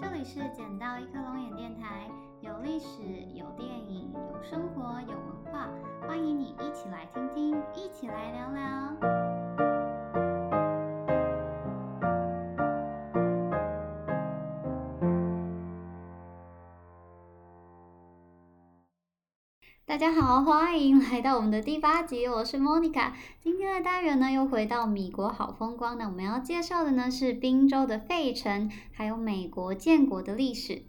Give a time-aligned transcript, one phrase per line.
[0.00, 2.08] 这里是捡到一颗龙眼电台，
[2.40, 3.02] 有历史，
[3.34, 5.68] 有电影，有生活，有文化，
[6.08, 9.39] 欢迎你一起来听听，一起来聊聊。
[20.12, 23.12] 好，欢迎来到我们的第八集，我是 Monica。
[23.38, 25.96] 今天的单元呢，又回到米国好风光。
[25.98, 30.82] 那我们要介绍的呢是宾州的费城，还有美国建国的历史。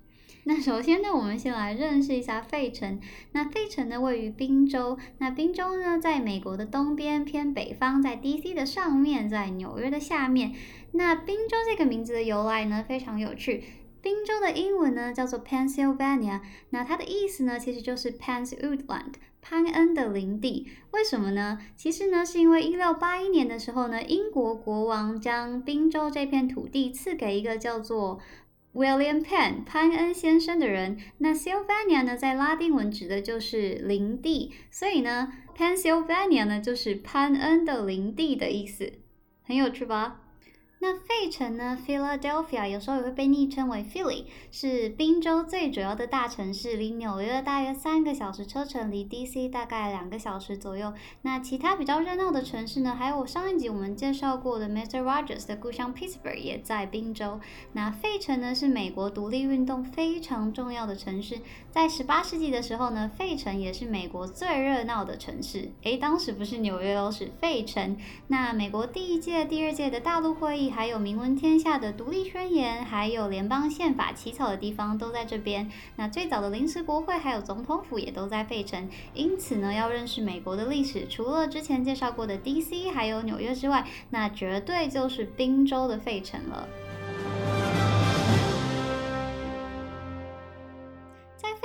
[0.46, 3.00] 那首先呢，我们先来认识一下费城。
[3.34, 4.98] 那费城呢，位于宾州。
[5.20, 10.54] 那宾州呢，在美国的东边偏北方，在 DC 的上面，在纽约的下面。
[10.94, 13.64] 那宾州这个名字的由来呢，非常有趣。
[14.02, 20.68] 宾州的英文呢叫做 Pennsylvania，那它的意思呢其实就是 Penn's Woodland，潘恩的林地。
[20.92, 21.60] 为什么呢？
[21.76, 28.20] 其实呢是因为一六八一年的时候呢，英国国王将宾州这片土地赐给一个叫做
[28.74, 30.98] William Penn 潘恩先生的人。
[31.20, 38.94] 那 Sylvania 呢在拉丁文指的就是林地，所以呢 Pennsylvania 呢就是潘恩的林地的意思，
[39.44, 40.22] 很有趣吧？
[40.84, 50.92] 那费城呢？Philadelphia 有时候也会被昵称为 Philly，是宾州最主要的大城市，离纽约大约三个小时车程，离 DC 大概两个小时左右。
[51.22, 52.96] 那其他比较热闹的城市呢？
[52.98, 55.04] 还有上一集我们介绍过的 Mr.
[55.04, 57.40] Rogers 的故乡 Pittsburgh 也在宾州。
[57.74, 65.72] 那费城呢，是美国独立运动非常重要的城市，在十八世纪的时候呢，费城也是美国最热闹的城市。
[65.84, 67.96] 诶，当时不是纽约哦，是费城。
[68.28, 70.70] 那美国第一届、第二届的大陆会议。
[70.70, 75.72] 还有名闻天下的独立宣言，还有联邦宪法起草的地方都在这边。
[75.96, 78.90] 那最早的临时国会还有总统府也都在费城。
[79.14, 82.90] 因此呢，要认识美国的历史，除了之前介绍过的 D.C.
[82.92, 86.68] 还有纽约之外，那绝对就是宾州的费城了。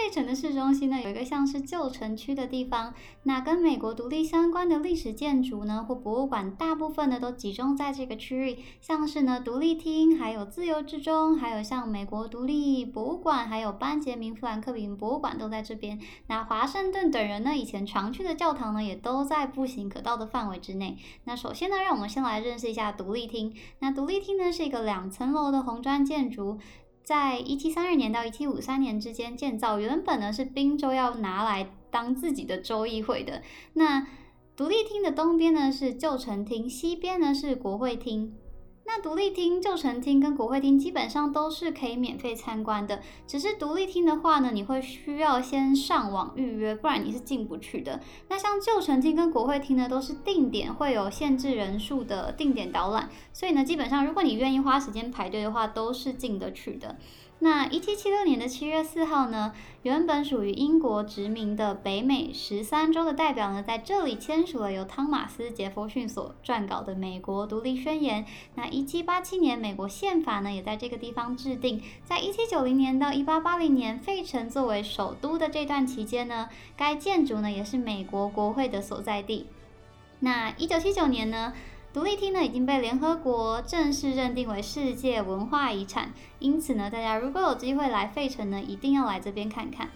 [0.07, 2.95] 费城的市中心呢，有一个像是旧城区的地方。
[3.25, 8.59] 那跟美国独立相关的历史建筑呢，或博物馆，大部分呢都集中在这个区域。
[8.81, 15.99] 像是呢独立厅，还有自由之钟，还有像美国独立博物馆，还有班杰明富兰克林博物馆都在这边。
[16.29, 20.97] 那华盛顿等人呢，以前常去的教堂呢，也都在步行可到的范围之内。
[21.25, 23.53] 那首先呢，让我们先来认识一下独立厅。
[23.81, 26.61] 那独立厅呢，是一个两层楼的红砖建筑。
[27.07, 33.43] 在一七三二年到一七五三年之间建造，原本呢是宾州要拿来当自己的州议会的。
[33.75, 34.09] 那
[34.57, 38.35] 独立厅的东边呢是旧城厅，西边呢是国会厅。
[38.87, 48.01] 那独立厅、旧城厅跟国会厅基本上都是可以免费参观的，只是独立厅的话呢，你会需要先上网预约，不然你是进不去的。
[48.29, 56.97] 那像旧城厅跟国会厅呢，都是定点会有限制人数的定点导览，所以呢，基本上如果你愿意花时间排队的话，都是进得去的。
[57.39, 59.53] 那一七七六年的七月四号呢，
[59.83, 68.25] 原本属于英国殖民的北美十三州的代表呢，在这里签署了由汤马斯杰弗逊所撰稿的美国独立宣言。
[68.55, 71.83] 那一七八七年，美国宪法呢也在这个地方制定。
[72.05, 79.47] 在一七九零年到一八八零年，费城作为首都的这段期间呢，该建筑呢也是美国国会的所在地。
[80.21, 81.53] 那一九七九年呢？
[81.97, 89.89] 独立厅呢已经被联合国正式认定为世界文化遗产，因此呢，大家如果有机会来费城呢，一定要来这边看看。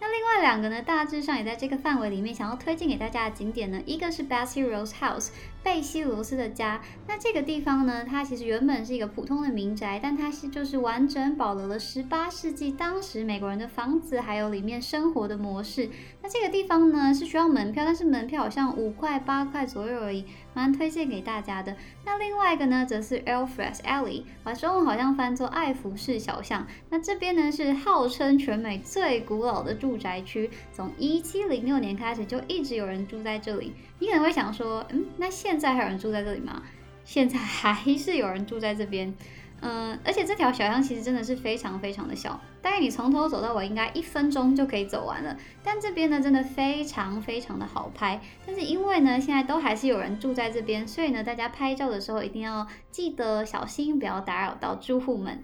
[0.00, 5.28] 那另外两个呢，大致上也在这个范围里面，想要推荐给大家的景点呢，一个是 Bassy Rose House。
[5.62, 15.90] 贝西罗斯的家，那这个地方呢，它其实原本是一个普通的民宅，但它是就是完整保留了十八世纪当时美国人的房子，还有里面生活的模式。
[16.22, 21.76] 那这个地方呢是需要门票，但是门票好像五块八块左右而已，蛮推荐给大家的。
[22.04, 26.66] 那另外一个呢，则是 Alfred Alley，把中文好像翻作爱弗士小巷。
[26.88, 33.74] 那这边呢是号称全美最古老的住宅区，从一七零六年开始就一直有人住在这里。
[34.00, 36.60] 你可能会想说，嗯，那现在还有人住在这里吗？
[37.04, 39.14] 现在还是有人住在这边，
[39.60, 45.36] 嗯，而且这条小巷其实真的是非常非常的小，大概你从头走到尾应该一分钟就可以走完了。
[45.62, 48.20] 但这边呢，真的非常非常的好拍。
[48.46, 55.42] 但是因为呢，现在都还是有人住在这边，所以呢，大家拍照的时候一定要记得小心，不要打扰到住户们。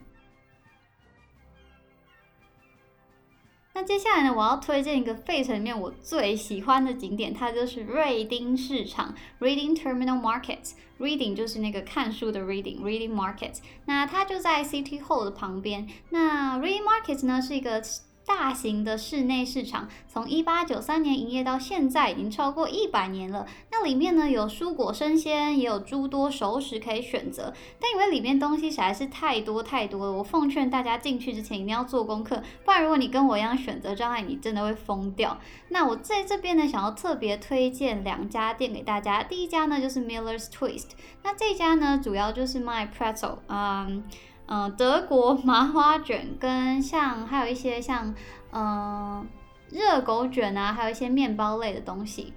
[3.76, 10.72] 那接下来呢，我要推荐一个费城里面我最喜欢的景点，它就是瑞丁市场 （Reading Terminal Market）。
[10.98, 13.58] Reading 就是那个看书的 Reading，Reading Market。
[13.84, 15.86] 那它就在 City Hall 的旁边。
[16.08, 17.82] 那 Reading Market 呢是一个
[18.26, 23.46] 大型的室内市场，从一八九三年营业到现在，已经超过一百年了。
[23.70, 27.54] 那里面呢有蔬果生鲜，也有诸多熟食可以选择。
[27.80, 35.38] 但因为里面东西实在是太多太多了，我奉劝大家进去之前一定要做功课，不然如果你跟我一样选择障碍，你真的会疯掉。
[35.68, 39.22] 那我在这边呢，想要特别推荐两家店给大家。
[39.22, 40.88] 第一家呢就是 Miller's Twist，
[41.22, 44.02] 那这家呢主要就是卖 pretzel，嗯。
[44.48, 48.14] 嗯，德国麻花卷跟像还有一些像
[48.52, 49.26] 嗯
[49.70, 52.32] 热狗卷啊，还有一些面包类的东西，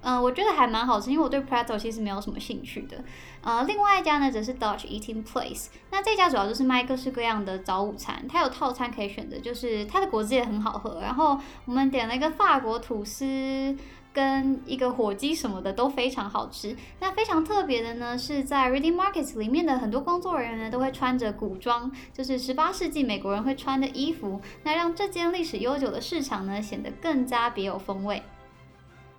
[0.00, 2.96] 嗯，我觉得还蛮好吃，因为我对 pretzel 其实没有什么兴趣的。
[3.42, 11.00] 呃，另外一家呢则是 Dutch Eating Place，那这家主要就是卖各式各样的早午餐，它有套餐可以选择，就是它的果汁也很好喝。
[11.00, 13.76] 然后我们点了一个法国吐司。
[14.14, 16.74] 跟一个火鸡什么的都非常好吃。
[17.00, 28.22] 那非常特别的呢，是在 Reading Markets 里面的很多工作人员呢，都会穿着古装，就是十八世纪美国人会穿的衣服，那让这间历史悠久的市场呢，显得更加别有风味。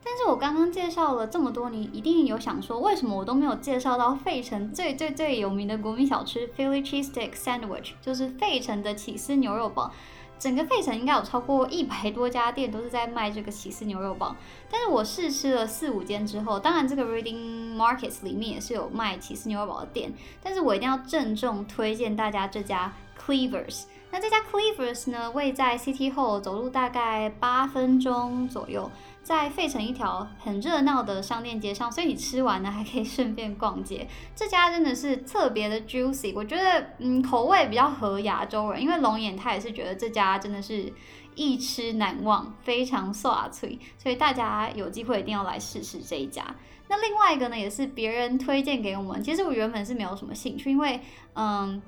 [0.08, 9.92] 但是我刚刚介绍了这么多，你一定有想说，为什么我都没有介绍到费城最最最有名的国民小吃 Philly Cheesesteak Sandwich，就是费城的起司牛肉堡。
[10.38, 14.36] 整个费城应该有超过一百多家店都是在卖这个起司牛肉堡，
[14.70, 23.84] 但是我试吃了四五间之后，当然这个 Reading Markets 里面也是有卖起司牛肉堡的店，但是我一定要郑重推荐大家这家 Cleavers。
[24.12, 28.90] 那这家 Cleavers 呢，位在 City Hall，走路大概八分钟左右。
[29.26, 34.08] 在费城一条很热闹的商店街上，所以你吃完呢还可以顺便逛街。
[34.36, 40.94] 这家真的是特别的 juicy，我觉得嗯口味比较合亚洲人，因为龙眼他也是觉得这家真的是
[41.34, 46.46] 一吃难忘，非常刷脆，所以大家有机会一定要来试试这一家。
[46.88, 51.02] 那另外一个呢，也是别人推荐给我们，其实我原本是没有什么兴趣，因为
[51.34, 51.82] 嗯。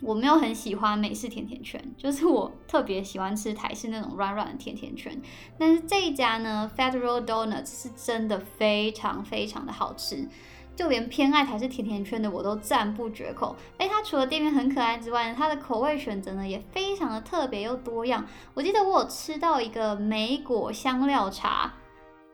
[0.00, 5.20] 我没有很喜欢美式甜甜圈， 就是我特别喜欢吃台式那种软软的甜甜圈。
[5.58, 10.28] 但是这一家呢，Federal Donuts 是真的非常非常的好吃，
[10.76, 13.56] 就连偏爱台式甜甜圈的我都赞不绝口。
[13.78, 18.26] 哎，它除了店面很可爱之外，它的口味选择呢也非常的特别又多样。
[18.52, 21.72] 我记得我有吃到一个莓果香料茶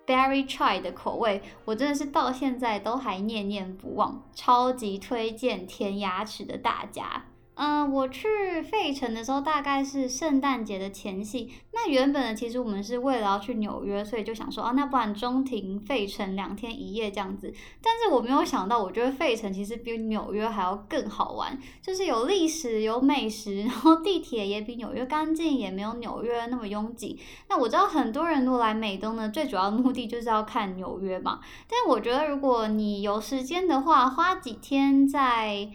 [0.04, 7.26] Berry Chai 的口味，我真的是到现在都还念念不忘，超级推荐甜牙齿的大家。
[7.54, 11.52] 嗯，我去费城的时候大概是圣诞节的前夕。
[11.72, 17.52] 那原本呢，其实我们是为了要去纽约，所以就想说啊，那不然中庭费城两天一夜这样子。
[17.82, 27.20] 但是我没有想到，我觉得费城其实比纽约还要更好玩，就是有历史、有美食，然后地铁也比纽约干净，也没有纽约那么拥挤。
[27.50, 31.40] 那我知道很多人都来美东呢，最主要的目的就是要看纽约嘛。
[31.68, 35.68] 但我觉得如果你有时间的话，花几天在。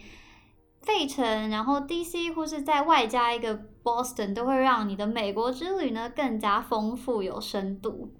[0.88, 8.14] 费城，然后 DC 或是在外加一个 Boston，都会让你的美国之旅呢更加丰富有深度。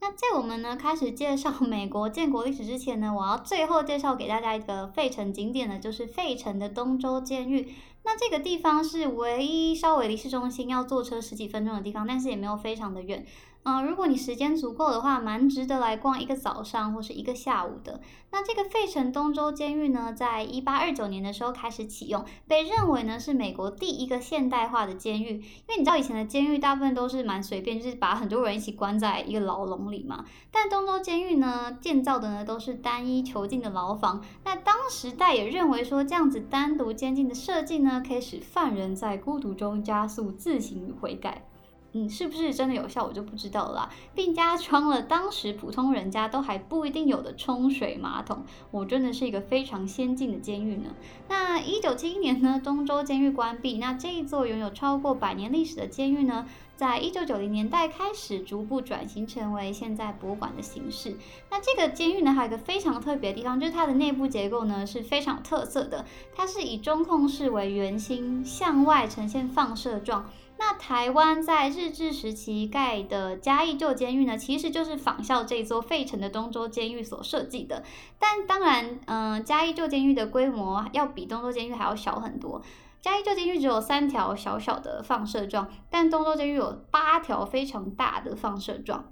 [0.00, 7.72] 那在我们呢开始介绍 美国建国历史之前呢，我要最后介绍给大家一个费城景点呢，就是费城的东州监狱。
[8.02, 13.24] 那这个地方是唯一稍微离市中心要坐车十几分钟的地方，但是也没有非常的远。
[13.62, 18.00] 嗯，如果你时间足够的话，蛮值得来逛一个早上或是一个下午的。
[18.32, 25.28] 那这个费城东州监狱呢，在一八二九年的时候开始启用，被认为呢是美国第一个现代化的监狱。
[25.28, 30.24] 因为你知道以前的监狱大部分都是蛮随便，就是把很多人一起关在一个牢笼里嘛。
[30.50, 34.24] 但东州监狱呢，建造的呢都是单一囚禁的牢房。
[34.44, 41.44] 那当时代也认为说，这样子单独监禁的设计呢，可以使犯人在孤独中加速自省与悔改。
[41.92, 43.90] 嗯，是不是真的有效，我就不知道了。
[44.14, 50.94] 并加装了当时普通人家都还不一定有的冲水马桶，我真的是一个非常先进的监狱呢。
[51.28, 53.78] 那一九七一年呢，东州监狱关闭。
[53.78, 61.16] 那这一座拥有超过百年历史的监狱呢，在一九九零年代开始逐步转型成为现在博物馆的形式。
[61.50, 66.04] 那这个监狱呢，还有一个非常特别的地方，就是它的内部结构呢是非常有特色的。
[66.34, 70.30] 它是以中控室为圆心，向外呈现放射状。
[70.60, 77.82] 那台湾在日治时期盖的嘉义旧监狱呢，其实就是仿效这座费城的东州监狱所设计的。
[78.18, 82.60] 但当然，嗯，嘉义旧监狱的规模要比东州监狱还要小很多。
[83.00, 89.06] 嘉义旧监狱只有三条小小的放射状，但东州监狱有八条非常大的放射状。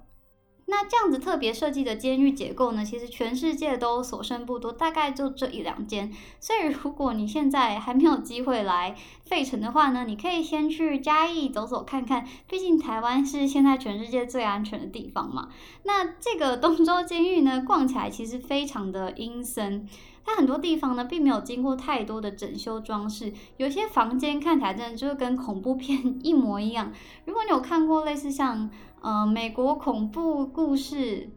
[0.70, 6.12] 那这样子特别设计的监狱结构呢，其实全世界都所剩不多，大概就这一两间。
[6.40, 8.94] 所以如果你现在还没有机会来
[9.24, 15.48] 费城的话呢，你可以先去嘉义走走看看，毕竟台湾是现在全世界最安全的地方嘛。
[15.84, 19.88] 那这个东洲监狱呢，逛起来其实非常的阴森，
[20.22, 26.92] 它很多地方呢并没有经过太多的整修装饰，有些房间看起来真的就是跟恐怖片 一模一样。
[27.24, 28.68] 如果你有看过类似像
[29.00, 31.28] 呃，美国恐怖故事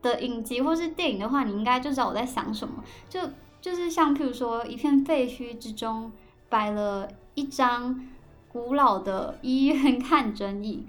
[0.00, 2.82] 的影集或是电影的话，你应该就知道我在想什么。
[3.08, 3.20] 就
[3.60, 6.10] 就是像譬如说，一片废墟之中
[6.48, 8.08] 摆了一张
[8.48, 10.86] 古老的医院看诊椅。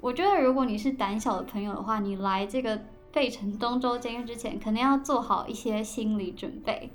[0.00, 2.80] 我觉得如果你是胆小的朋友的话，你来这个
[3.12, 6.90] 费城东州监狱之前，肯定要做好一些心理准备。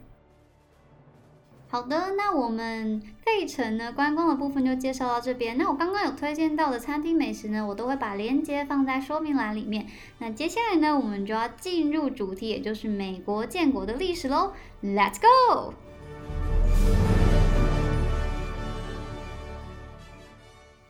[1.72, 5.56] 好的，那我们费城呢观光的部分就介绍到这边。
[5.56, 9.86] 那我刚刚有推荐到的餐厅美食呢，我都会把链接放在说明栏里面。
[10.18, 14.54] 那接下来呢，我们就要进入主题，也就是美国建国的历史喽。
[14.82, 15.76] Let's go！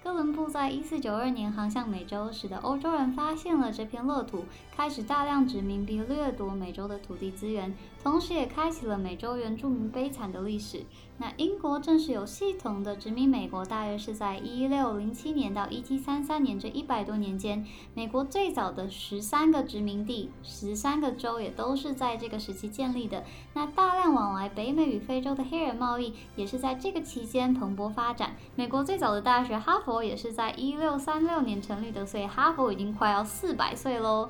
[0.02, 4.46] 哥伦布在一四九二年航向美洲，使得欧洲人发现了这片乐土，
[4.76, 10.86] 开始大量殖民并掠夺美洲的土地资源，同时也开启了美洲原住民悲惨的历史。
[11.18, 17.66] 那英国正式有系统的殖民美国，大约是在一六零七年到一七三三年这一百多年间。
[17.94, 23.22] 美国最早的十三个殖民地、十三个州也都是在这个时期建立的。
[23.54, 28.34] 那大量往来北美与非洲的黑人贸易也是在这个期间蓬勃发展。
[28.56, 34.30] 美国最早的大学哈佛也是在一六三六年成立的，所以哈佛已经快要四百岁喽。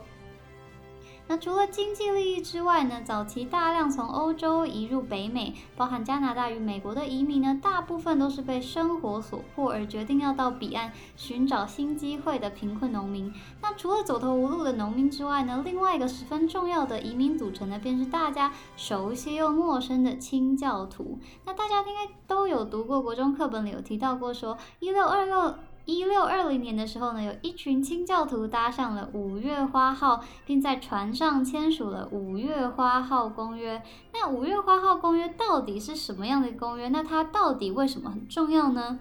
[1.31, 3.03] 那除了经济利益之外呢？
[3.05, 13.31] 早期大量从欧洲移入北美，包含加拿大与美国的移民呢，大部分都是被生活所迫而决定要到彼岸寻找新机会的贫困农民。
[13.61, 21.19] 那除了走投无路的农民之外呢，另外一个十分重要的移民组成呢，便是大家熟悉又陌生的清教徒。
[21.45, 25.53] 那大家应该都有读过国中课本里有提到过，说一六二六。
[25.89, 33.81] 一六二零年的时候呢，有一群清教徒搭上了五月花号，并在船上签署了五月花号公约。
[34.13, 36.89] 那五月花号公约到底是什么样的公约？
[36.89, 38.99] 那它到底为什么很重要呢？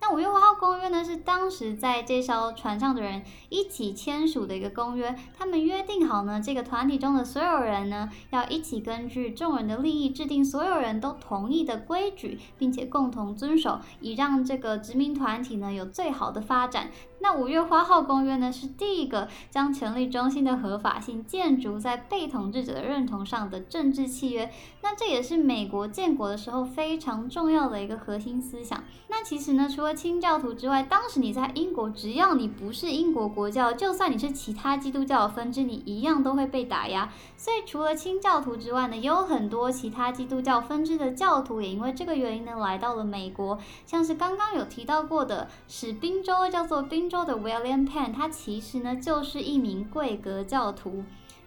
[0.00, 5.16] 那五月花号公约呢，是当时在这艘船上的人一起签署的一个公约。
[5.36, 16.90] 他们约定好呢，这个团体中的所有人呢，要一起根据众人的利益，制定所有人都同意的规矩，并且共同遵守，以让这个殖民团体呢有最好的发展。
[17.18, 24.52] 那五月花号公约呢，是第一个将权力中心的合法性建筑在被统治者的认同上的政治契约。
[24.88, 28.84] 那这也是美国建国的时候非常重要的一个核心思想。
[29.08, 37.12] 那其实呢，除了清教徒之外，当时你在英国，只要你不是英国国教，就算你是其他基督教的分支，你一样都会被打压。
[37.36, 43.58] 所以除了清教徒之外呢，也有很多其他基督教分支的教徒也因为这个原因呢，来到了美国。
[43.84, 51.02] 像是刚刚有提到过的，使宾州叫做宾州的 William Penn，他其实呢就是一名贵格教徒。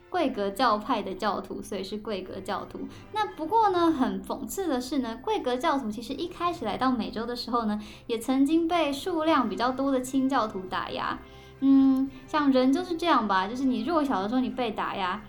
[0.09, 2.79] 贵格教派的教徒，所以是贵格教徒。
[3.13, 11.17] 那不过呢，很讽刺的是呢，贵格教徒其实一开始来到美洲的时候呢，也曾经被数量比较多的清教徒打压。
[11.59, 15.21] 嗯，像人就是这样吧，就是你弱小的时候你被打压，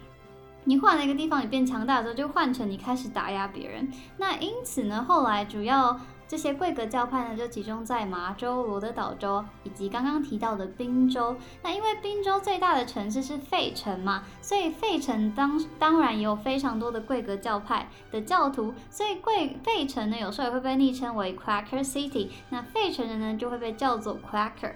[0.64, 3.90] 你换了一个地方你变强大的时候，就换成你开始打压别人。
[4.16, 5.98] 那因此呢，后来主要。
[6.30, 11.34] 这些贵格教派呢，就集中在麻州、罗德岛州以及刚刚提到的宾州。
[11.60, 18.72] 那因为宾州最大的城市是费城嘛，所以费城当当然也有非常多的贵格教派的教徒。
[18.88, 22.28] 所以贵费城呢，有时候也会被昵称为 Quaker City。
[22.50, 24.74] 那费城人呢，就会被叫做 Quaker。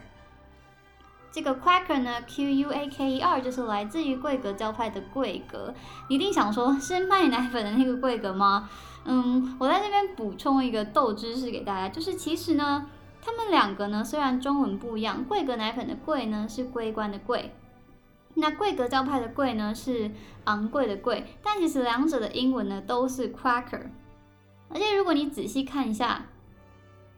[1.34, 5.74] 这个 Quaker 呢，Q U A K E R，就是来自于贵格教派的贵格。
[6.08, 8.70] 你一定想说，是卖奶粉的那个贵格吗？
[9.04, 12.86] 嗯，我在这边补充一个豆知识给大家，就是其实呢，
[13.20, 17.52] 他们两个呢虽然中文不一样，贵格奶粉的贵呢是桂冠的贵，
[18.34, 20.12] 那贵格教派的贵呢是
[20.44, 23.88] 昂贵的贵，但其实两者的英文呢都是 Quaker，
[24.68, 26.26] 而且如果你仔细看一下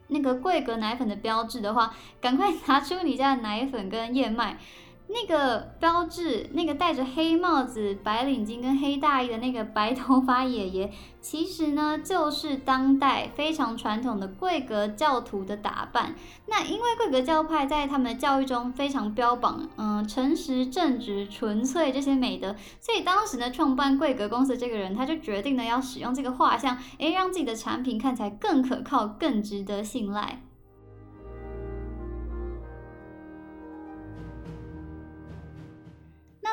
[0.07, 4.57] 那个贵格奶粉的标志的话，赶快拿出你家的奶粉跟燕麦。
[5.09, 16.13] 那个标志，那个戴着黑帽子、白领巾跟黑大衣的那个白头发爷爷，其实呢就是当代非常传统的贵格教徒的打扮。
[16.47, 30.41] 那因为贵格教派在他们的教育中非常标榜，嗯，诚实、正直、纯粹这些美德，所以当时呢，创办贵格公司这个人他就决定呢要使用这个画像，诶，让自己的产品看起来更可靠、更值得信赖。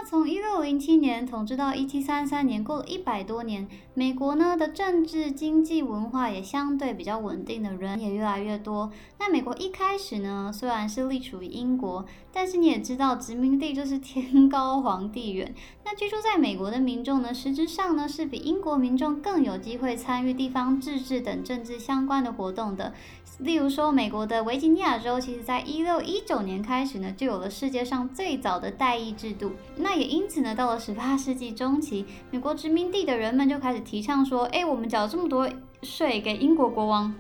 [0.05, 8.93] 从一六零七年统治到一七三三年，过了一百多年，美国呢的政治、经济、文化也相对比较稳定的人也越来越多。
[9.19, 15.55] 那美国一开始呢，虽然是隶属于英国，但是你也知道，殖民地就是天高皇帝远。
[15.85, 22.93] 那居住在美国的民众呢，实质上呢是比英国民众更有机会参与地方自治等政治相关的活动的。
[23.39, 29.51] 例如说，美国的维吉尼亚州，其实在一六一九年开始呢，就有了世界上最早的代议制度。
[29.77, 35.51] 那也因此呢，到了十八世纪中期，美国殖民地的人们就开始提倡说：，哎，我们缴这么多
[35.83, 37.13] 税给英国国王，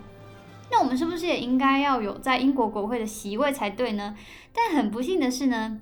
[0.71, 4.15] 那我们是不是也应该要有在英国国会的席位才对呢？
[4.53, 5.81] 但很不幸的是呢，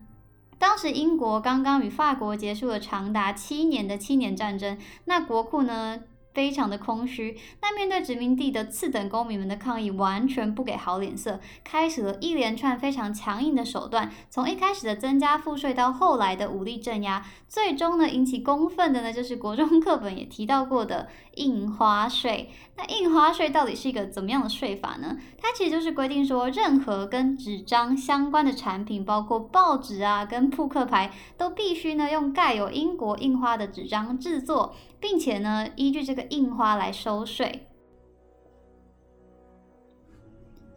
[0.58, 6.00] 当时英国刚刚与法国结束了长达七年的七年战争，那国库呢？
[6.32, 22.50] 非常的空虚，那面对殖民地的次等公民们的抗议，完全不给好脸色，开始了一连串非常强硬的手段，从一开始的增加赋税，到后来的武力镇压，最终呢引起公愤的呢，就是国中课本也提到过的印花税。
[22.76, 25.16] 那印花税到底是一个怎么样的税法呢？
[25.38, 34.74] 它其实就是规定说，任何跟纸张相关的产品，包括报纸啊，跟扑克牌，都必须呢用盖有英国印花的纸张制作。
[35.02, 37.66] 并且呢，依据这个印花来收税。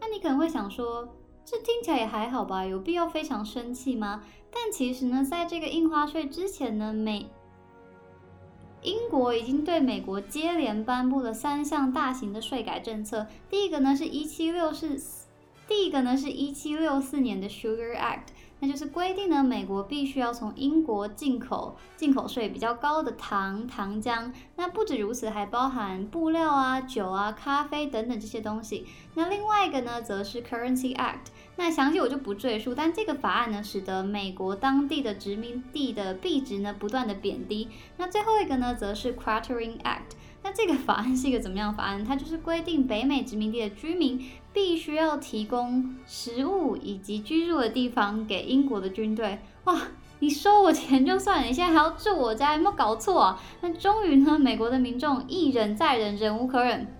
[0.00, 4.24] 那你可能会想说，这听起来也还好吧，有必要非常生气吗？
[4.50, 7.30] 但其实呢，在这个印花税之前呢，美
[8.82, 13.28] 英国已经对美国接连颁布了三项大型的税改政策。
[13.48, 15.00] 第一个呢，是一七六四，
[15.68, 18.34] 第一个呢是一七六四年的 Sugar Act。
[18.58, 24.32] 那就是规定呢，美国必须要从英国进口进口税比较高的糖、糖浆。
[24.56, 28.86] 那不止如此，还包含布料啊、酒啊、咖啡等等这些东西。
[29.14, 31.26] 那另外一个呢，则是 Currency Act。
[31.56, 37.68] 那详细我就不赘述，但这个法案呢，使得美国当地的殖民地的币值呢，不断的贬低。
[37.98, 40.16] 那最后一个呢，则是 Quartering Act。
[40.46, 42.04] 那这个法案是一个怎么样法案？
[42.04, 49.40] 它就是规定北美殖民地的居民必须要提供食物以及居住的地方给英国的军队。
[49.64, 49.76] 哇，
[50.20, 53.42] 你收我钱就算了，你现在还要住我家，有没有搞错啊？
[53.60, 56.94] 那终于呢，美国的民众一忍再忍，忍无可忍，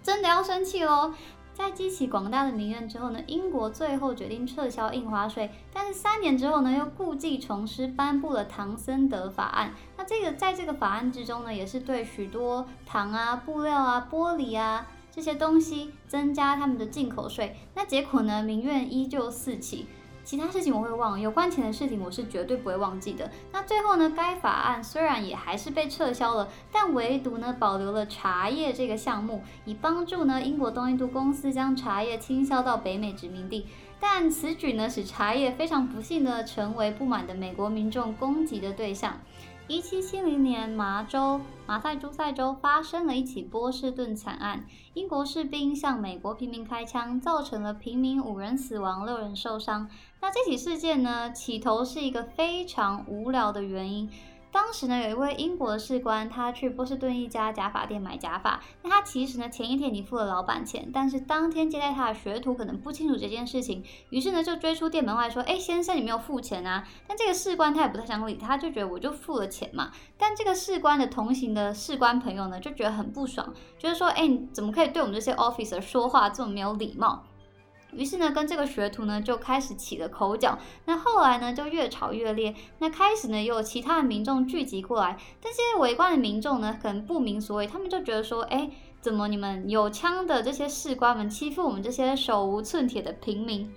[0.00, 1.12] 真的要生气喽！
[1.54, 9.72] 在激起广大的民怨之后呢，英国最后决定撤销印花税，但是三年之后呢，又故技重施，颁布了唐森德法案。
[9.96, 17.56] 那这个在这个法案之中呢，也是对许多糖啊、布料啊、玻璃啊这些东西增加他们的进口税。
[17.74, 19.86] 那结果呢，民怨依旧四起。
[20.24, 23.30] 其他事情我会忘，有关钱的事情我是绝对不会忘记的。
[23.52, 33.66] 那最后呢，该法案虽然也还是被撤销了，但唯独呢保留了茶叶这个项目，以帮助呢英国东印度公司将茶叶倾销到北美殖民地。
[34.00, 39.20] 但此举呢使茶叶非常不幸的成为不满的美国民众攻击的对象。
[39.66, 49.88] 一七七零年，麻州马赛诸塞州发生了一起波士顿惨案，英国士兵向美国平民开枪，造成了平民五人死亡，六人受伤。
[50.20, 54.10] 那这起事件呢，起头是一个非常无聊的原因。
[54.54, 58.60] 当时呢，有一位英国的士官，他去波士顿一家假发店买假发。
[58.82, 69.90] 那他其实呢，前一天已经付了老板钱，但是当天接待他的学徒可能不清楚这件事情，于是呢就追出店门外说：“哎，先生，你没有付钱啊？”但这个士官他也不太想理他，就觉得我就付了钱嘛。
[70.16, 77.24] 但这个士官的同行的士官朋友呢，就觉得很不爽，就是说：“哎，你怎么可以对我们这些 officer 说话这么没有礼貌？”
[77.94, 80.58] 于是呢，跟这个学徒呢就开始起了口角。
[80.86, 82.54] 那后来呢，就越吵越烈。
[82.78, 85.16] 那开始呢，又有其他的民众聚集过来。
[85.40, 93.72] 但这些围观的民众呢，可能不明所以，他们就觉得说，哎，怎么你们有枪的这些士官们欺负我们这些手无寸铁的平民？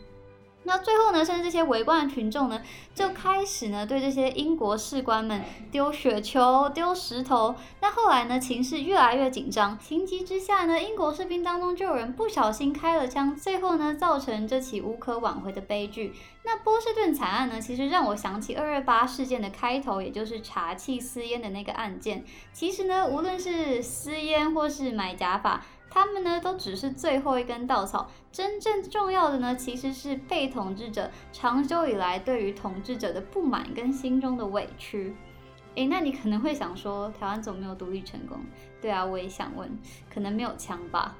[0.67, 2.61] 那最后呢，甚至这些围观的群众呢，
[2.93, 7.55] 就开始呢对这些英国士官们丢雪球、丢石头。
[7.79, 16.13] 那后来呢，情势越来越紧张，情急之下呢，英国士兵当中就有人不小心开了枪，最后呢，造成这起无可挽回的悲剧。
[16.43, 22.25] 那波士顿惨案呢，其实让我想起二二八事件的开头，也就是茶器私烟的那个案件。
[22.51, 25.63] 其实呢，无论是私烟或是买假发。
[25.97, 28.07] 他们呢，都只是最后一根稻草。
[28.31, 35.15] 真正重要的呢，其实是被统治者长久以来对于统治者的不满跟心中的委屈。
[35.73, 38.37] 诶，那你可能会想说，台湾怎么没有独立成功？
[38.79, 39.75] 对啊，我也想问，
[40.13, 41.15] 可能没有枪吧？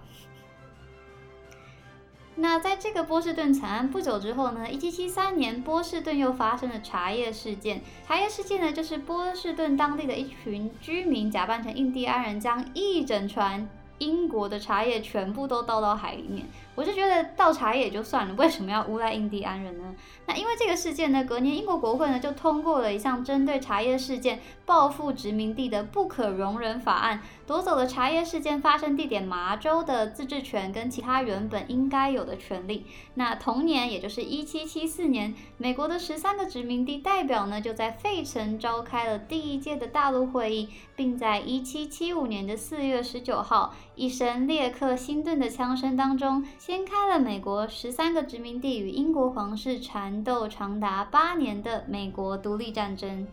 [2.36, 7.82] 那在这个波士顿惨案不久之后呢，一七七三年，波士顿又发生了茶叶事件。
[8.08, 13.68] 茶叶事件呢，就是波士顿当地的一群居民假扮成印第安人，将一整船。
[14.00, 16.46] 英国的茶叶全部都倒到海里面。
[16.76, 19.96] 我就觉得倒茶叶也就算了，为什么要诬赖印第安人呢？
[20.28, 32.86] 那因为这个事件呢，隔年英国国会呢就通过了一项针对茶叶事件报复殖民地的不可容忍法案，夺走了茶叶事件发生地点麻州的自治权跟其他原本应该有的权利。
[33.16, 46.46] 那同年，也就是一七七四年，美国的十三个殖民地代表呢就在费城召开了第一届的大陆会议，并在一七七五年的四月十九号，一声列克星顿的枪声当中。
[46.60, 53.28] 掀开了美国十三个殖民地与英国皇室缠斗长达八年的美国独立战争。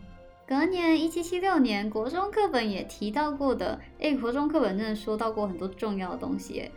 [0.47, 6.71] 隔年，一七七六年，国中课本也提到过的，哎，国中课本真的说到过很多重要的东西。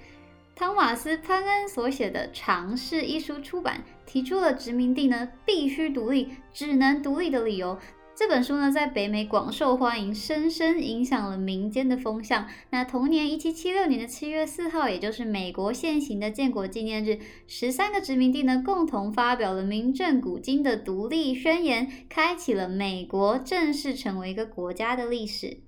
[0.55, 7.79] 汤马斯·潘恩所写的《尝试》一书出版，提出了殖民地呢必须独立、只能独立的理由。
[8.19, 12.49] 这本书呢，在北美广受欢迎，深深影响了民间的风向。
[12.71, 25.59] 那同年一七七六年的七月四号，也就是美国现行的建国纪念日，十三个殖民地呢，共同发表了名震古今的独立宣言，开启了美国正式成为一个国家的历史。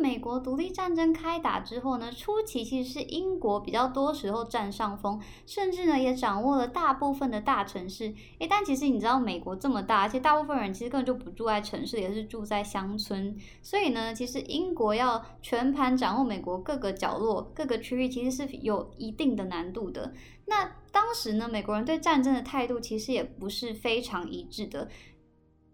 [0.00, 8.14] 美国独立战争开打之后呢，初期其实是英国比较多时候占上风，甚至呢也掌握了大部分的大城市。
[8.38, 13.36] 诶，但其实你知道美国这么大，而且大部分人其实根本就不住在城市，也是住在乡村。
[13.60, 20.12] 所以呢，其实英国要全盘掌握美国各个角落、各个区域，其实是有一定的难度的。
[20.46, 24.88] 那当时呢，美国人对战争的态度其实也不是非常一致的。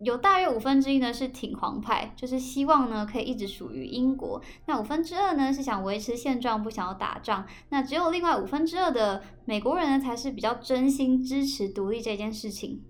[0.01, 4.41] 有大约五分之一呢是挺皇派，就是希望呢可以一直属于英国。
[4.67, 7.47] 那五分之二呢是想维持现状，不想要打仗。
[7.71, 12.85] 那只有另外五分之二的美国人呢才是比较真心支持独立这件事情。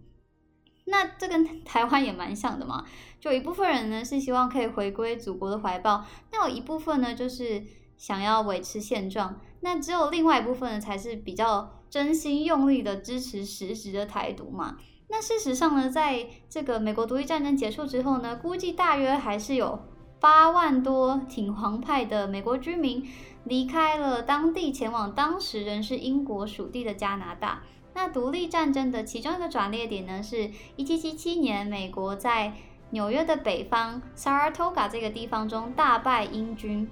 [0.84, 2.84] 那这跟 台湾也蛮像的嘛，
[3.18, 7.62] 就一部分人呢是希望可以回归祖国的怀抱，那有一部分呢就是
[7.96, 9.40] 想要维持现状。
[9.60, 14.76] 那只有另外一部分呢才是比较真心用力的支持实质的台独嘛。
[15.10, 19.80] 那事实上呢，在这个美国独立战争结束之后呢，估计大约还是有
[20.20, 23.08] 八万多挺皇派的美国居民
[23.44, 27.62] 离开了当地，前往当时仍是英国属地的加拿大。
[27.94, 32.52] 那独立战争的其中一个转捩点呢，是一七七七年，美国在
[32.90, 36.86] 纽约的北方 Saratoga 这个地方中大败英军，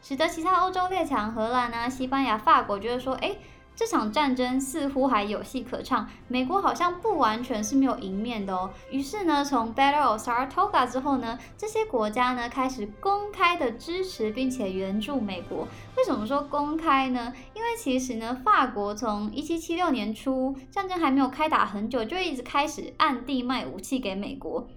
[0.00, 3.36] 使得其他欧洲列强荷兰啊、西班牙、法国觉得说，哎。
[3.76, 8.70] 这场战争似乎还有戏可唱，美国好像不完全是没有赢面的哦。
[8.90, 15.66] 于是呢，从 Battle of Saratoga 之后呢，这些国家呢开始公开的支持并且援助美国。
[15.96, 17.32] 为什么说公开呢？
[17.54, 24.68] 因为其实呢，法国从一七七六年初战争还没有开打很久，就一直开始暗地卖武器给美国。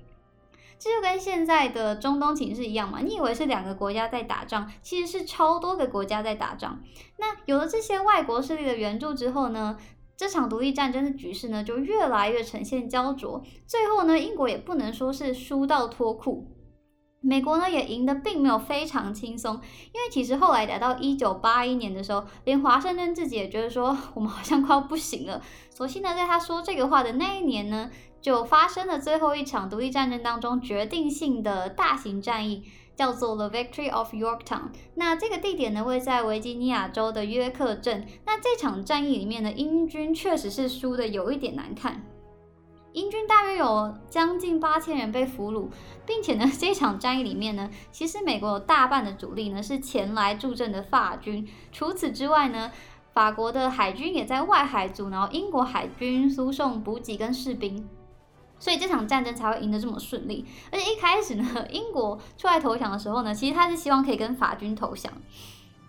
[0.79, 2.99] 这就跟现在的中东情势一样嘛？
[2.99, 6.81] 你以为是两个国家在打仗，其实是超多个国家在打仗。
[7.17, 9.77] 那有了这些外国势力的援助之后呢，
[10.15, 13.43] 这场独立战争的局势呢就越来越呈现焦灼。
[13.65, 16.47] 最后呢，英国也不能说是输到脱裤，
[17.27, 19.55] 美国呢也赢得并没有非常轻松。
[19.93, 25.41] 因为其实后来来到一九八一年的时候，连华盛顿自己也觉得说我们好像快要不行了。
[25.69, 27.91] 所幸呢，在他说这个话的那一年呢。
[28.19, 32.63] 就发生了最后一场独立战争当中决定性的大型战役，
[32.95, 34.71] 叫做 The Victory of Yorktown。
[34.95, 38.05] 那这个地点呢，位在维吉尼亚州的约克镇。
[38.25, 42.03] 那这场战役里面呢，英军确实是输的有一点难看。
[42.97, 45.67] 英军大约有将近八千人被俘虏，
[46.03, 51.47] 并且呢， 这场战役里面呢，其实美国有大半的主力呢是前来助阵的法军。
[51.71, 52.71] 除此之外呢，
[53.13, 57.87] 法国的海军也在外海阻挠英国海军输送补给跟士兵。
[58.57, 65.13] 所以这场战争才会赢得这么顺利，而且一开始呢， 英国出来投降的时候呢，其实他是希望可以跟法军投降，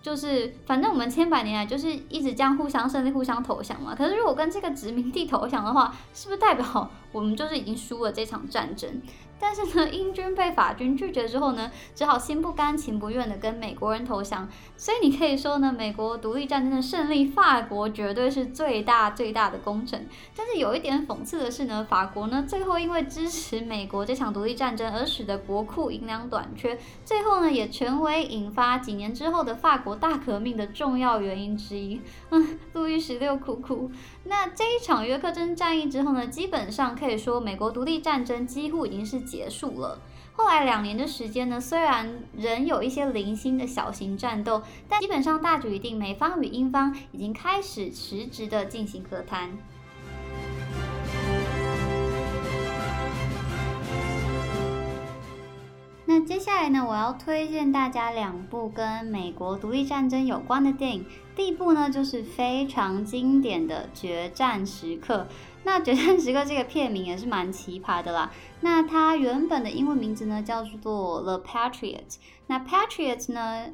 [0.01, 3.95] 就是反正我们千百年来就是一直这样互相胜利、互相投降嘛。
[3.95, 9.03] 可是如果跟这个殖民地投降的话，是不是代表我们就是已经输了这场战争？
[9.41, 14.49] 但是呢，英军被法军拒绝之后呢，只好心不甘情不愿的跟美国人投降。
[14.77, 20.07] 所以你可以说呢，美国独立战争的胜利，法国绝对是最大最大的功臣。
[20.37, 32.01] 但是有一点讽刺的是呢，法国呢最后因为支持美国这场独立战争而使得国库银两短缺，最后呢也成为引发几年之后的法国大革命的重要原因之一。
[32.31, 33.91] 嗯，路易十六哭哭。
[34.29, 39.99] 那这一场约克镇战役之后呢，基本上可以说美国独立战争几乎已经是结束了。
[40.35, 49.51] 后来两年的时间呢，虽然仍有一些零星的小型战斗，但基本上大局已定，美方与英方已经开始实质的进行和谈。
[56.05, 61.07] 那接下来呢，我要推荐大家两部跟美国独立战争有关的电影。
[61.39, 65.29] 第一部呢，就是非常经典的《决战时刻》。
[65.63, 68.33] 那《决战时刻》这个片名也是蛮奇葩的啦。
[68.61, 72.09] 那它原本的英文名字呢，叫做《The Patriot》。
[72.49, 73.67] 那 Patriot 呢，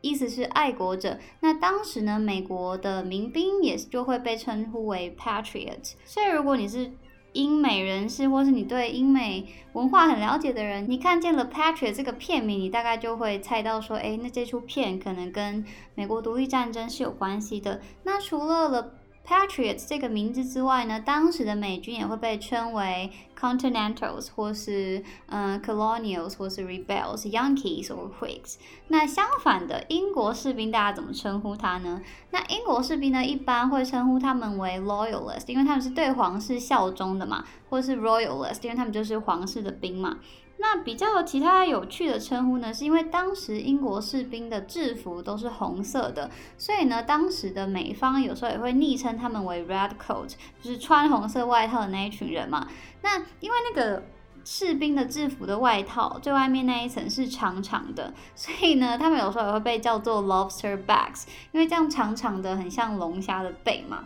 [0.00, 1.18] 意思是爱国者。
[1.40, 5.94] 那当时呢，美国的民兵也是就会被称呼为 Patriot。
[6.04, 6.92] 所以如果你是
[7.32, 15.64] 英美人士，或是你对英美文化很了解的人，你看见了《Patrick》这个片名，你大概就会猜到说，哎，那这出片可能跟
[15.94, 17.80] 美国独立战争是有关系的。
[18.04, 18.94] 那除了了
[19.26, 28.56] Patriots 这个名字之外呢，当时的美军也会被称为 Continentals 或是嗯 Colonials 或是 Rebels、Yankees 或 Whigs。
[28.88, 32.02] 那相反的，英国士兵大家怎么称呼他呢？
[32.30, 40.18] 那英国士兵呢，一般会称呼他们为 Loyalist，因为他们是对皇室效忠的嘛，或是 Royalist，因为他们就是皇室的兵嘛。
[40.58, 52.68] 那比较其他有趣的称呼呢，是因为当时英国士兵的制服都是红色的，所以呢，当时的美方有时候也会昵称他们为 Red Coat，就是穿红色外套的那一群人嘛。
[53.02, 54.04] 那因为那个
[54.44, 64.04] 士兵的制服的外套最外面那一层是长长的，所以呢，他们有时候也会被叫做 Lobster Backs，因为这样长长的很像龙虾的背嘛。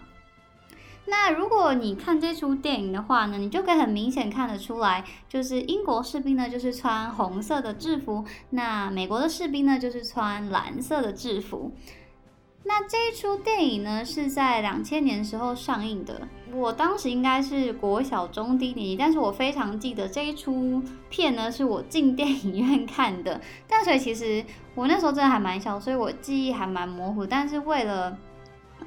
[1.09, 11.73] 那如果你看这出电影的话呢，你就可以很明显看得出来，就是英国士兵呢就是穿红色的制服，那美国的士兵呢就是穿蓝色的制服。
[12.64, 28.19] 那这一出电影呢是在两千年时候上映的，我当时应该是国小中低年级，但是我非常记得这一出片呢是我进电影院看的，但所以其实我那时候真的还蛮小，所以我记忆还蛮模糊，但是为了。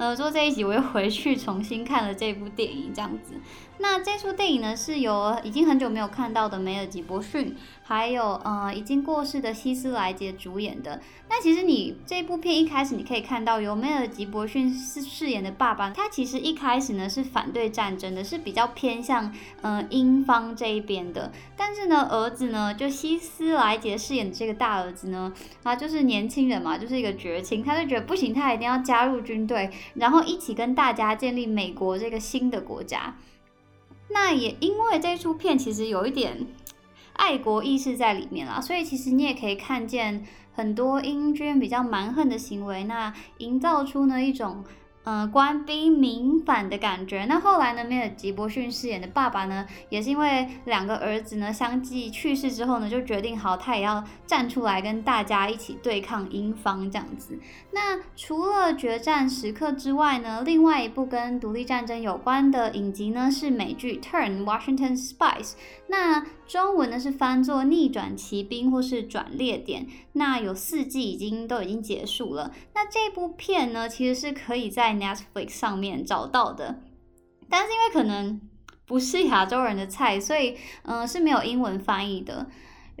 [0.00, 3.34] 呃，做这一集我又回去重新看了这部电影，这样子。
[3.82, 11.00] 那这出电影呢，是由已经很久没有看到的梅尔吉伯逊，还有呃已经过世的希斯莱杰主演的。
[11.30, 21.32] 那其实你这部片一开始你可以看到，由梅尔吉伯逊饰饰演的爸爸，他其实一开始呢是反对战争的，是比较偏向呃英方这一边的。
[21.56, 25.32] 但是呢，儿子呢，就希斯莱杰饰演的这个大儿子呢，
[25.64, 33.16] 他就是年轻人嘛，就是一个绝情，他就觉得不行，他一定要加入军队，然后一起跟大家建立美国这个新的国家。
[34.12, 36.46] 那也因为这出片其实有一点
[37.14, 44.64] 爱国意识在里面啦，所以其实你也可以看见很多英军比较蛮横的行为，那营造出呢一种。
[45.10, 47.24] 嗯，官兵民反的感觉。
[47.24, 57.36] 那后来呢，梅尔吉伯逊饰演的爸爸呢，也是因为两个儿子呢相继去世之后呢，就决定好他也要站出来跟大家一起对抗英方这样子。
[57.72, 65.42] 那除了决战时刻之外呢，另外一部跟独立战争有关的影集呢是美剧《Turn Washington Spies》。
[65.88, 69.88] 那中文呢是翻作逆转骑兵或是转列点。
[70.12, 72.52] 那有四季已经都已经结束了。
[72.74, 76.80] 那这部片呢，其实是可以在 Netflix 上面找到的，
[77.48, 78.40] 但是因为可能
[78.86, 82.48] 不是亚洲人的菜，所以嗯是没有英文翻译的。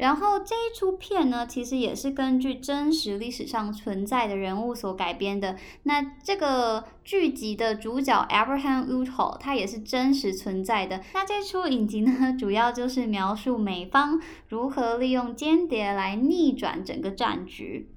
[0.00, 5.56] 然后这一出片呢，其实也是根据真实历史上存在的人物所改编的。
[5.82, 11.02] 那这个剧集的主角 Abraham Uthall，他也是真实存在的。
[11.12, 17.90] 那这出影集呢，主要就是描述美方如何利用间谍来逆转整个战局。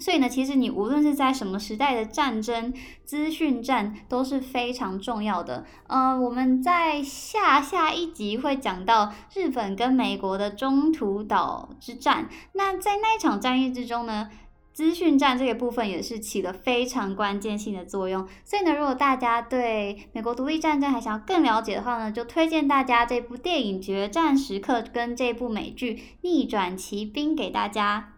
[0.00, 2.72] 所以呢，其实你无论是在什么时代的战争，
[3.04, 5.66] 资讯战都是非常重要的。
[5.86, 12.28] 呃，我们在下下一集会讲到日本跟美国的中途岛之战。
[12.54, 14.30] 那在那一场战役之中呢，
[14.72, 18.26] 资讯战这个部分也是起了非常关键性的作用。
[18.44, 28.09] 所以呢，如果大家对美国独立战争还想要更了解的话呢，就推荐大家这部电影《决战时刻》跟这部美剧《逆转骑兵》给大家。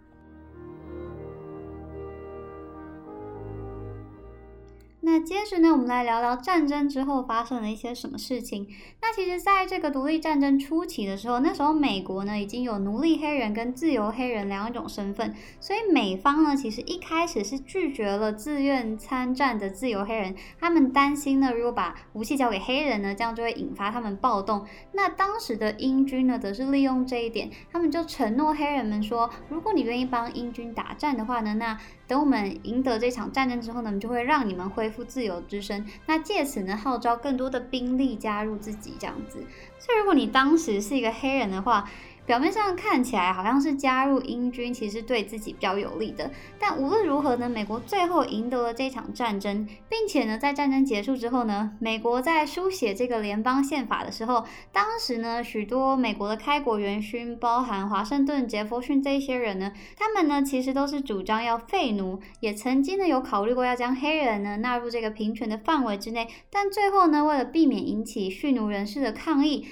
[5.04, 8.68] 那接着呢，我们来聊聊战争之后发生了一些什么事情。
[9.00, 24.64] 那其实，在这个独立战争初期的时候，那时候美国呢已经有奴隶黑人跟自由黑人两种身份，所以美方呢其实一开始是拒绝了自愿参战的自由黑人，他们担心呢，如果把武器交给黑人呢，这样就会引发他们暴动。
[24.92, 31.76] 那当时的英军呢，则是利用这一点，他们就承诺黑人们说，如果你愿意帮英军打战的话呢，那
[32.12, 35.86] 等我们赢得这场战争之后呢，我们就会让你们恢复自由之身。
[36.04, 39.38] 那借此呢，号召更多的兵力加入自己这样子。
[39.78, 41.90] 所以，如果你当时是一个黑人的话，
[42.24, 46.30] 表面上看起来好像是加入英军，其实对自己比较有利的。
[46.58, 69.66] 但无论如何呢，美国最后赢得了这场战争，并且呢，在战争结束之后呢，美国在书写这个联邦宪法的时候，当时呢，许多美国的开国元勋，包含华盛顿、杰弗逊这些人呢，他们呢，其实都是主张要废奴，也曾经呢有考虑过要将黑人呢纳入这个平权的范围之内，但最后呢，为了避免引起蓄奴人士的抗议。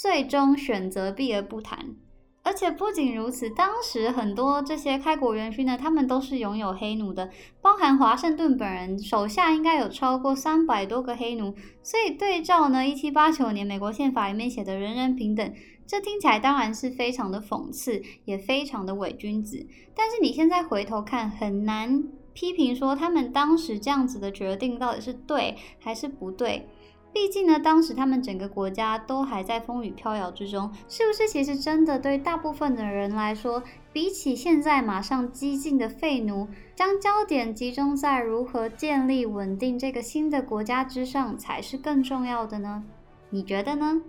[0.00, 1.94] 最终选择避而不谈，
[2.42, 7.28] 而且不仅如此，当时很多这些开国元勋呢，他们都是拥有黑奴的，
[7.60, 11.54] 包含华盛顿本人手下应该有超过三百多个黑奴。
[11.82, 15.52] 所以对照呢，一七八九年美国宪法里面写的人人平等，
[15.86, 19.66] 这听起来当然是非常的讽刺，也非常的伪君子。
[19.94, 26.66] 但是你现在回头看，很难批评说他们当时这样子的决定到底是对还是不对。
[27.12, 31.28] 毕竟呢，当时他们整个国家都还在风雨飘摇之中，是不是？
[31.28, 42.84] 其实真的对大部分的人来说，比起现在马上激进的废奴，将焦点集中在如何建立稳定这个新的国家之上，才是更重要的呢？
[43.30, 44.02] 你觉得呢？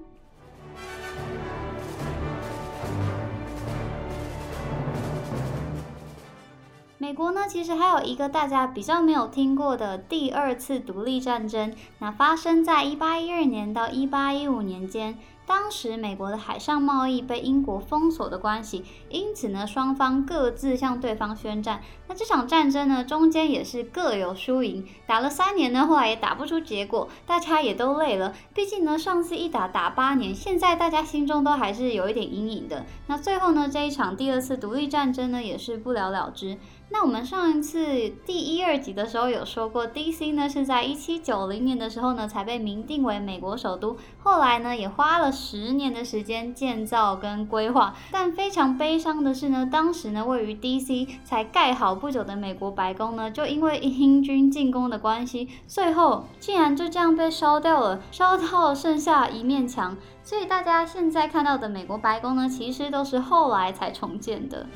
[7.12, 15.20] 美国呢，其实还有一个大家比较没有听过的第二次独立战争，那发生在一八一二年到一八一五年间。
[15.46, 21.82] 当时美国的海上贸易被英国封锁的关系，因此呢，双方各自向对方宣战。
[22.08, 28.34] 那这场战争呢，中间也是各有输赢，打了三年呢，后来也打不出结果，大家也都累了。
[28.54, 32.86] 毕竟呢，上次一打打八年，现在大家心中都还是有一点阴影的。
[33.08, 36.58] 那最后呢，这一场第二次独立战争呢，也是不了了之。
[36.94, 40.34] 那我们上一次第一二集的时候有说过，D.C.
[40.34, 47.96] 呢是在一七九零年的时候呢才被明定为美国首都，后来呢也花了十年的时间建造跟规划。
[48.12, 51.08] 但非常悲伤的是呢，当时呢位于 D.C.
[51.24, 59.96] 才盖好不久的美国白宫呢，就因为英军进攻的关系，最后竟然就这样被烧掉了，烧到剩下一面墙。
[60.24, 64.68] 所以大家现在看到的美国白宫呢，其实都是后来才重建的。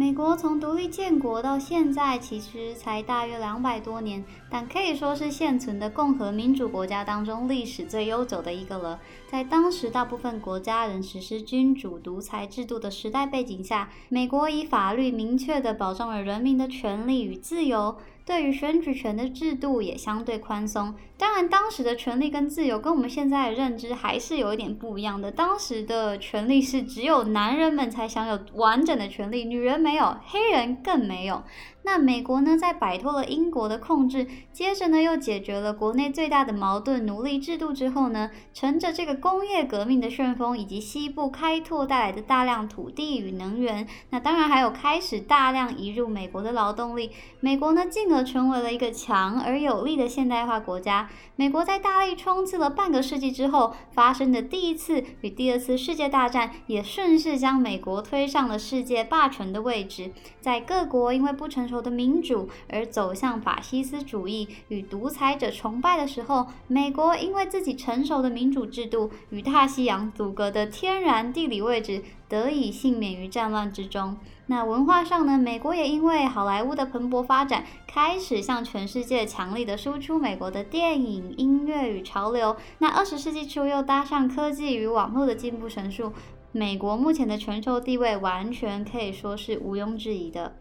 [0.00, 8.98] 美国从独立建国到现在，其实才大约两百多年，但可以说是现存的共和民主国家当中历史最悠久的一个了。
[9.30, 17.98] 在当时大部分国家仍实施君主独裁制度的时代背景下，美国以法律明确地保障了人民的权利与自由。
[18.30, 20.94] 对于选举权的制度也相对宽松。
[21.18, 25.32] 当然，当时的权利跟自由跟我们现在的认知还是有一点不一样的。
[25.32, 31.42] 当时的权利是只有男人们才享有完整的权利，女人没有，黑人更没有。
[31.82, 51.08] 那美国呢，在摆脱了英国的控制，接着呢又解决了国内最大的矛盾——奴隶制度之后呢，乘着这个工业革命的旋风，以及西部开拓带来的大量土地与能源，那当然还有开始大量移入美国的劳动力，美国呢进而成为了一个强而有力的现代化国家。
[51.36, 60.12] 美国在大力冲刺了半个世纪之后，发生的第一次与第二次世界大战，也顺势将美国推上了世界霸权的位置。
[60.40, 74.16] 在各国因为不成熟的民主而走向法西斯主义与独裁者崇拜的时候，美国因为自己成熟的民主制度与大西洋阻隔的天然地理位置，得以幸免于战乱之中。
[74.46, 75.38] 那文化上呢？
[75.38, 82.56] 美国也因为好莱坞的蓬勃发展，开始向全世界强力的输出美国的电影、音乐与潮流。
[82.78, 86.12] 那二十世纪初又搭上科技与网络的进步神速，
[86.50, 90.56] 美国目前的全球地位完全可以说是毋庸置疑的。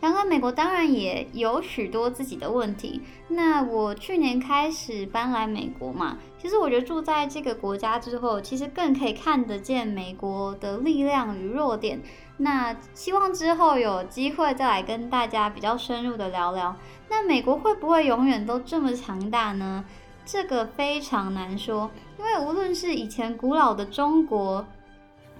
[0.00, 3.02] 然而，美国当然也有许多自己的问题。
[3.28, 12.00] 那我去年开始搬来美国嘛，其实我觉得住在这个国家之后，其实更可以看得见美国的力量与弱点。
[12.38, 16.74] 那希望之后有机会再来跟大家比较深入的聊聊。
[17.10, 19.84] 那美国会不会永远都这么强大呢？
[20.24, 24.64] 这个非常难说，因为无论是以前古老的中国，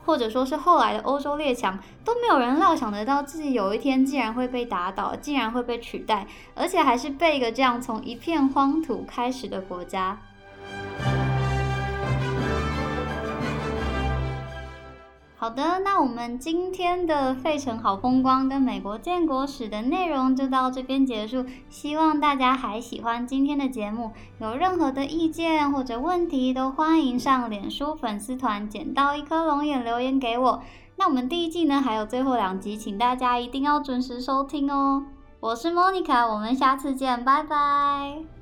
[0.04, 10.18] 或者说是后来的欧洲列强，都没有人料想得到自己有一天竟然会被打倒，竟然会被取代，而且还是被一个这样从一片荒土开始的国家。
[15.40, 21.46] 好的，那我们今天的费城好风光跟美国建国史的内容就到这边结束。
[21.70, 30.62] 希望大家还喜欢今天的节目，有任何的意见或者问题，都欢迎上脸书粉丝团捡到一颗龙眼留言给我。
[30.96, 35.07] 那我们第一季呢还有最后两集，请大家一定要准时收听哦。
[35.40, 38.39] 我是 Monica，我们下次见，拜拜。